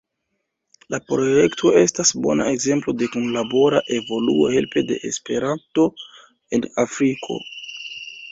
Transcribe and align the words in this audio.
La 0.93 0.99
projekto 1.09 1.73
estas 1.81 2.11
bona 2.27 2.47
ekzemplo 2.53 2.95
de 3.01 3.09
kunlabora 3.17 3.81
evoluo 3.99 4.49
helpe 4.55 4.83
de 4.93 4.97
Esperanto 5.11 5.85
en 6.59 6.65
Afriko. 6.85 7.37